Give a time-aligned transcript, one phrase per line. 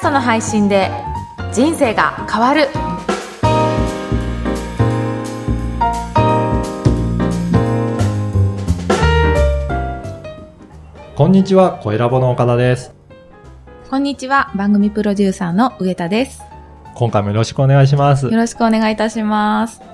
[0.00, 0.90] ストの配信で
[1.52, 2.68] 人生が変わる
[11.14, 12.94] こんにちは、声ラボの岡田です。
[13.90, 16.42] こんにちは番組プロデューサーの上田です
[16.94, 18.30] 今回もよろしくお願いしますよ。
[18.30, 19.89] ろしくお願いいたします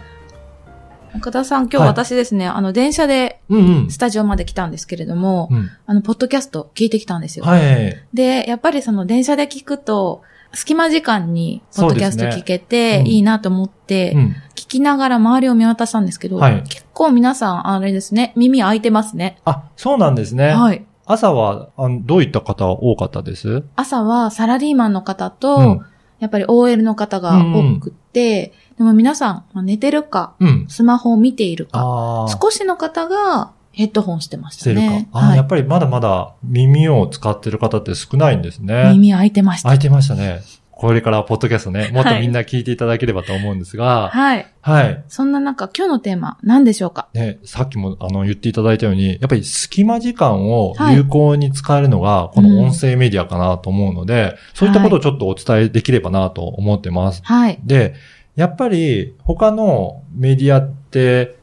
[1.17, 3.99] 岡田さん今日はい私ですね、あの電車でうんうんス。
[3.99, 8.03] タジオまで来たんですけれども、うん、あのポッドキャスト聞いてきたんですよ、はい。
[8.13, 14.37] で、やっぱりその電車で聞くと、隙間時間にポッドキャスト聞けていいなと思って、うん。
[14.55, 19.39] 聞きながら周りを見渡したんですけど、はい結構皆さんあれですね、耳開いてますね。
[19.45, 20.49] あ、そうなんですね。
[20.49, 20.85] はい。
[21.05, 23.65] 朝はあの、どういった方多かったです？
[23.77, 25.87] 朝はサラリーマンの方と、うん
[26.19, 30.67] やっぱり OL の方が多くって、でも皆さんまあ寝てるか、うん。
[30.69, 32.27] スマホを見ているか。
[32.41, 34.57] 少しの方がヘッドホンしてまし。
[34.63, 35.09] たね。
[35.13, 38.91] あー、はいやっぱりまだまだ耳を使ってる方って少ないんですね。
[38.93, 39.69] 耳開いてました。
[39.69, 40.41] 開いてましたね。
[40.77, 44.47] これからポッドキャストね、もっとみんな聞いていただければと思うんですが、はい。
[44.61, 45.05] はい。
[45.09, 47.09] そんな中、今日のテーマ、何でしょうか？
[47.15, 57.23] ね、さっきもあの言っていただいたように、やっぱり隙間時間をはい有効に使えるのが、この音声メディアかなと思うので、そういったことをちょっとお伝えできればなと思ってます。
[57.25, 57.59] はい。
[57.65, 57.95] で、
[58.35, 60.86] やっぱり他のメディアって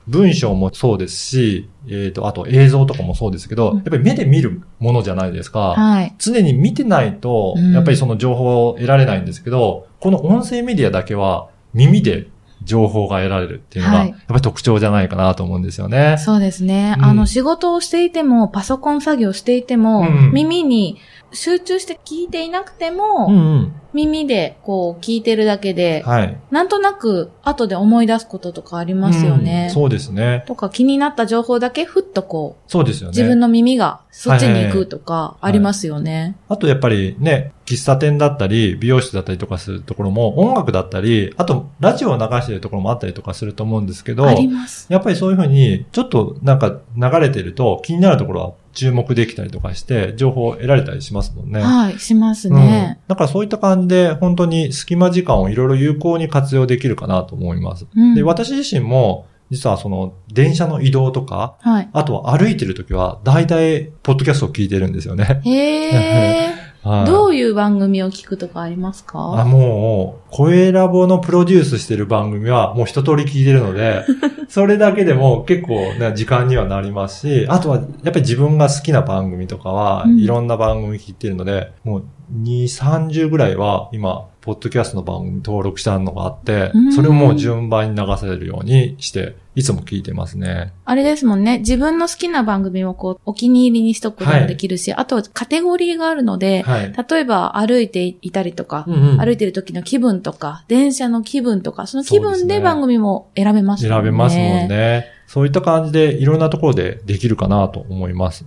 [0.07, 5.73] 文章もそうですし、えっ、と、あと映像とかもそうですけど、うんやっぱり目で見るものじゃないですか。
[5.75, 6.13] はい。
[6.17, 12.27] 常に見てないと、うんやっぱりその情報を得られないんですけど、この音声メディアだけは耳で
[12.63, 16.17] 情報が得られるっていうのが、はいやっぱり特徴じゃないかなと思うんですよね。
[16.17, 16.95] そうですね。
[16.97, 20.97] うんあの、仕事をしていても、パソコン作業していても、うん耳に
[21.31, 23.73] 集中して聞いていなくても、うんうん。
[23.93, 26.37] 耳でこう聞いてるだけで、はい。
[26.51, 29.67] なんとなく後で思い出すこととかありますよね。
[29.69, 30.43] うんそうですね。
[30.47, 33.11] とか気になった情報だけふっとこう、そうですよね。
[33.11, 36.35] 自分の耳がそっちに行くとかはいありますよね。
[36.49, 44.87] あとやっぱりね、喫茶店だったり、美容室だったりとかするところも、音楽だったり、あとラジオを流してるところもあったりとかすると思うんですけど、あります。
[44.89, 51.61] やっぱりそういうふうに、ちょっとなんか流れてると気になるところは注目できたりとかして、情報を得られたりしますもんね。
[51.61, 52.99] はい、しますうんね。
[53.07, 57.85] だからそういった感じで、本当に隙間時間をいろいろ有効に活用できるかなと思います。
[57.95, 61.89] うんで、私自身も、実はその、電車の移動とか、はい。
[61.93, 65.41] あとは歩いてるときは、大体、ポッドキャストを聞いてるんですよね。
[65.45, 67.05] へ はいー。
[67.05, 74.03] どういう番組を聞くとかありますあ、かもう、声ラボのプロデュースしてる番組はもう一通り聞いてるので、
[74.49, 82.03] それだけでも結構な時間にはなりますし、あとはやっぱり自分が好きな番組とかはうんいろんな番組聞いてるので、もう
[82.41, 90.73] 2、30ぐらいは今、ポッドキャストの番組登録したのがあってうん、それをもう順番に流されるようにして、いつも聞いてますね。
[90.83, 91.59] あれですもんね。
[91.59, 96.93] 自分の好きな番組をこう、お気に入りにしとくこともできるし、あとカテゴリーがあるので、はい。
[97.09, 103.89] 例えば歩いていたりとか、うんうん歩いてる時の気分とか、電車の気分とか、その気分で番組も選べますね。
[103.89, 104.67] 選べますもん。
[104.67, 105.05] ね。
[105.27, 108.45] そういった感じでいろんなところでできるかなと思います。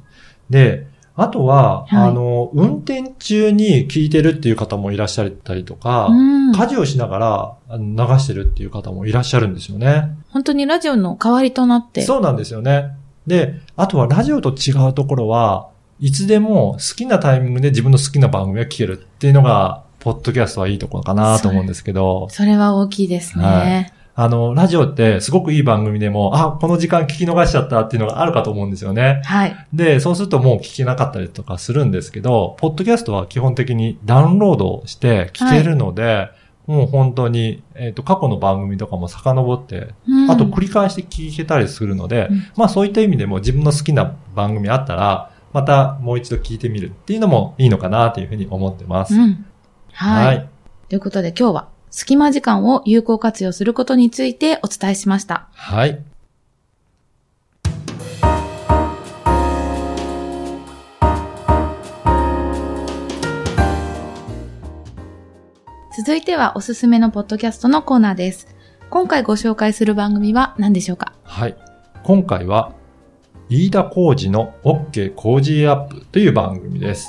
[0.50, 0.86] で、
[1.18, 6.52] あとは、はいあの、運転中に聞いてるっていう方もいらっしゃったりとか、うん。
[6.52, 10.10] 家事をしながら流してるっていう方もいらっしゃるんですよね。
[10.30, 12.02] 本当にラジオの代わりとなって。
[12.02, 12.90] そうなんですよね。
[13.26, 15.68] で、あとはラジオと違うところは、
[15.98, 23.44] いつでも好きなタイミングで自分の好きな番組が聞けるっていうのが、ポッドキャストはいいところかなと思うんですけど、それは大きいですね。
[23.44, 29.20] はいあの、ラジオってすごくいい番組でも、あ、この時間聞き逃しちゃったっていうのがあるかと思うんですよね。
[29.26, 29.66] はい。
[29.74, 36.30] で、そうするともう聞けなかったりとかするんですけど、ポッドキャストは基本的にダウンロードして聞けるので、
[36.66, 49.14] もう本当に、えっ、と、過去の番組とかも遡って、うんあと繰り返して聞けたりするので、うんまあそういった意味でも自分の好きな番組あったら、またもう一度聞いてみるっていうのもいいのかなというふうに思ってます。
[49.14, 49.44] うん。
[49.92, 50.26] はい。
[50.26, 50.48] はい。
[50.88, 55.48] ということで今日は、隙間時間を有効活用することについてお伝えしました。
[55.52, 56.02] はい。
[65.96, 68.48] 続いてはおすすめのポッドキャストのコーナーです。
[68.90, 71.14] 今回ご紹介する番組は何でしょうか？
[71.22, 71.56] はい。
[72.04, 72.72] 今回は、
[73.48, 77.08] 飯田浩二の OK 工事アップという番組です。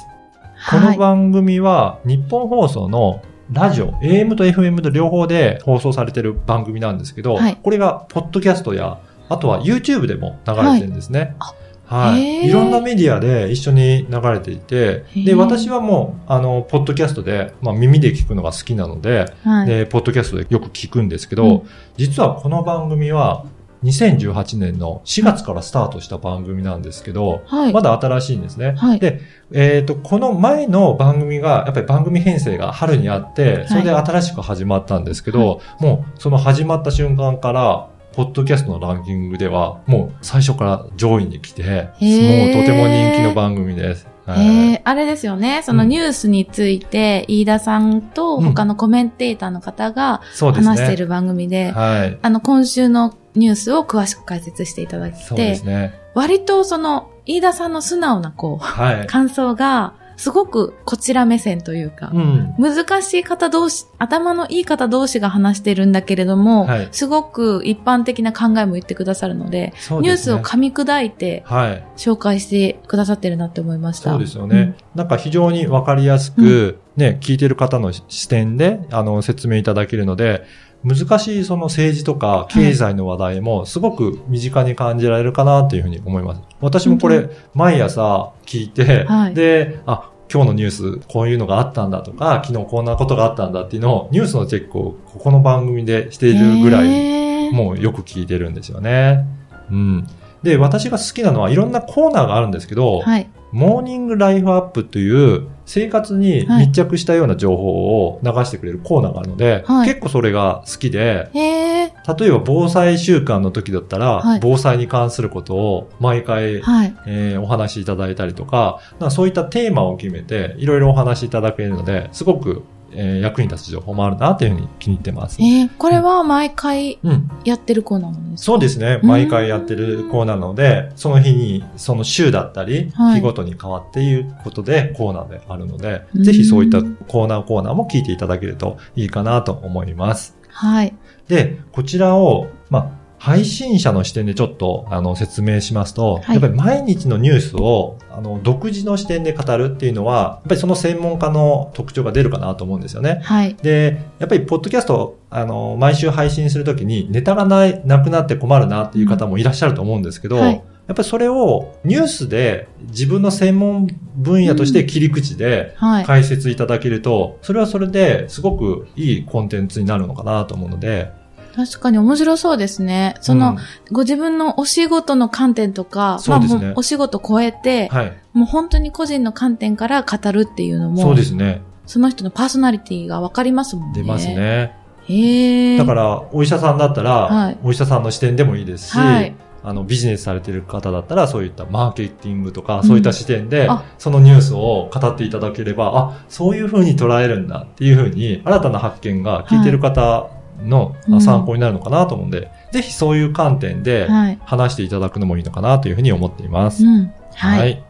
[0.71, 0.97] このはい。
[0.97, 3.21] 番組は日本放送の
[3.51, 8.99] ラジオ、AM と FM と両方で放送されてる番組なんですけど、はいこれがポッドキャストや、
[9.29, 11.35] あとは YouTube でも流れてるんですね。
[11.39, 11.53] あ
[11.88, 12.21] はい。
[12.21, 19.67] へーいろんなメディアで一緒に流れていて、で、私はもう、あの、ポッドキャストで、まあ耳で聞くのが好きなので、はい。
[19.67, 23.45] で、ポッドキャストでよく聞くんですけど、うん実はこの番組は、
[23.83, 27.74] 2018年の4月からスタートした番組なんですけど、はい。
[27.74, 28.74] まだ新しいんですね。
[28.77, 29.21] はいで、
[29.51, 44.06] えっ、と、この前の番組が、やっぱり番組編成が春にあって、それで新しく始まったんですけど、もうその始まった瞬間から、ポッドキャストのランキングでは、もう最初から上位に来て、もうとーても人気の番組です。
[44.06, 45.62] はいえー、あれですよね。
[45.63, 50.21] そのニュースについて、飯田さんと他のコメンテーターの方が。
[50.38, 52.18] 話している番組で、はい。
[52.21, 56.00] あの、今週のニュースを詳しく解説していただいそうでて、すね。
[56.13, 59.07] 割とその、飯田さんの素直なこう、はい。
[59.07, 62.56] 感想が、すごくこちら目線というか、うん。
[62.57, 71.83] 難しい方同士、頭のいい方同士が話してるんだけれども、はいすごく一般的な考えも言ってくださるので、そうニュースを噛み砕いてはい。
[71.98, 74.10] 紹介してくださってるなって思いました。
[74.10, 74.75] そうですよね。
[74.95, 80.44] なんか非常にわかりやすく、ね、聞いてる方の視点で、あの、説明いただけるので、
[80.83, 86.41] 難しいその政治とか経済の話題もすごく身近に感じられるかなというふうに思います。
[86.61, 99.25] 私もこ本れ、毎朝聞いて、はいで、あ、今日のニュース、こういうのがあったんだとか、昨日こんなことがあったんだっていうのを、ニュースのチェックをここの番組でしているぐらい、もうよく聞いてるんですよね。
[99.71, 100.07] うん。
[100.44, 103.29] で、私が好きなのはいろんなコーナーがあるんですけど、はい。
[103.51, 111.30] モーニングライフアップという生活に密着したような情報を流してくれるコーナーがあるので、はい結構それが好きで。
[111.34, 116.96] 例えば防災週間の時だったら、はい防災に関することを毎回、はい。
[117.06, 125.42] えーお話しいただいたりとか、かそういったテーマを決めて、いろいろお話しいただけるので、すごく、えー役に立つ情報もあるなというふうに気に入ってます。
[125.42, 127.30] えー、これは毎回うん。
[127.45, 128.45] やってるコーナーなんですか？
[128.45, 129.00] そうですね。
[129.01, 140.38] うん毎回やってるコーナーなので、その日に、その週だったり、はい日ごとに変わっていることでコーナーであるので、うんぜひそういったコーナーコーナーも聞いていただけるといいかなと思います。
[140.50, 140.94] はい。
[141.28, 153.22] で、こちらを、まあ、配信者の視点でちょっと、あの、説明しますと、はいやっぱり毎日のニュースを、あの、独自の視点で語るっていうのは、やっぱりその専門家の特徴が出るかなと思うんですよね。
[153.24, 153.56] はい。
[153.62, 166.06] で、やっぱり、ポッドキャスト、あの、毎週配信するときに、ネタがない、なくなって困るなっていう方もいらっしゃると思うんですけど、はいやっぱりそれをニュースで自分の専門分野として切り口ではい。
[166.06, 171.12] 解説いただけると、それはそれですごくいいコンテンツになるのかなと思うので、
[171.57, 173.15] 確かに面白そうですね。
[173.19, 173.57] その、
[173.92, 178.18] ご自分のお仕事の観点とか、そうですねまあお仕事超えてうん、はい。
[178.33, 181.63] もう本当に個人の観点から語るっていうのも、そうですね。
[181.88, 184.04] その人のパーソナリティがわかりますもんね。
[184.04, 184.27] 出ます。
[184.27, 184.75] ね。
[185.07, 185.77] へえ。
[185.80, 200.30] だから、お医者さんだったら、はいお医者さんの視点でもいいですし、はいあの、ビジネスされてる方だったら、そういったマーケティングとか、んそういった視点であ、そのニュースを語っていただければ、あ、そういう風に捉えるんだっていう風に、新たな発見が聞いてる方
[200.62, 204.39] の、参考になるのかなと思うんで、ぜひそういう観点ではい。
[204.45, 206.86] 話していただくのもいいのかなという風に思っています。
[206.86, 207.12] うん。
[207.36, 207.59] はい。
[207.59, 207.83] はい。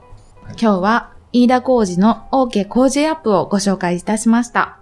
[0.50, 4.80] 今日は、飯田工事の OK 工事アップをご紹介いたしました。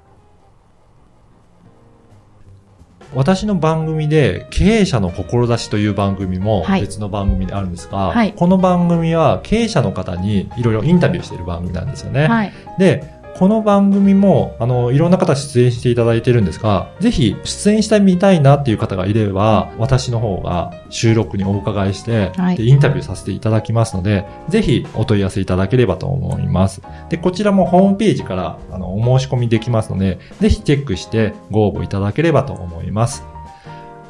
[3.15, 12.27] 私の番組で、経営者の志という番組もはい別の番組であるんですが、はいこの番組は経営者の方にいろいろインタビューしている番組なんですよね。
[12.27, 12.53] はい。
[12.77, 26.81] で、この番組も、あの、いろんな方出演していただいてるんですが、ぜひ出演してみたいなっていう方がいれば、私の方が収録にお伺いして、はいでインタビューさせていただきますので、ぜひお問い合わせいただければと思います。
[27.09, 33.25] で、こちらもホームページからあのお申し込みできますので、ぜひチェックしてご応募いただければと思います。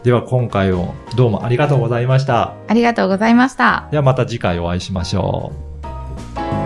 [0.03, 2.53] では今回もどうもありがとうございました。
[2.67, 3.87] ありがとうございました。
[3.89, 5.51] ではまた次回お会いしましょ
[6.61, 6.64] う。